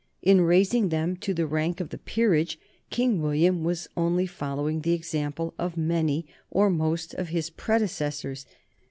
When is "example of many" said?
4.93-6.25